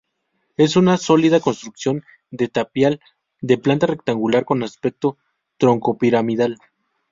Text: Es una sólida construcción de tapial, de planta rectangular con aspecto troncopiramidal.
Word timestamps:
Es 0.57 0.77
una 0.77 0.97
sólida 0.97 1.39
construcción 1.41 2.03
de 2.31 2.47
tapial, 2.47 2.99
de 3.39 3.59
planta 3.59 3.85
rectangular 3.85 4.45
con 4.45 4.63
aspecto 4.63 5.19
troncopiramidal. 5.57 6.57